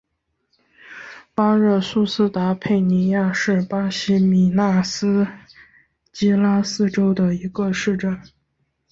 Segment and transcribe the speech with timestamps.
[1.35, 5.27] 邦热苏斯达佩尼亚是巴西米纳斯
[6.11, 8.19] 吉拉斯州的一个市镇。